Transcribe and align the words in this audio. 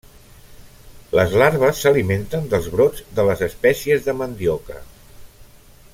Les 1.19 1.35
larves 1.41 1.81
s'alimenten 1.85 2.49
dels 2.55 2.71
brots 2.77 3.05
de 3.19 3.29
les 3.31 3.47
espècies 3.49 4.09
de 4.09 4.19
mandioca. 4.23 4.83